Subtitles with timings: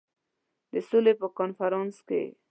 [0.71, 2.23] د سولي په کنفرانس کې.